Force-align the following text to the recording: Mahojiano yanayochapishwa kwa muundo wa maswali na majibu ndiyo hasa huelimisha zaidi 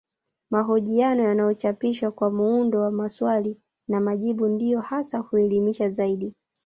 Mahojiano 0.49 1.23
yanayochapishwa 1.23 2.11
kwa 2.11 2.29
muundo 2.31 2.79
wa 2.79 2.91
maswali 2.91 3.57
na 3.87 3.99
majibu 4.01 4.47
ndiyo 4.47 4.79
hasa 4.79 5.17
huelimisha 5.17 5.89
zaidi 5.89 6.35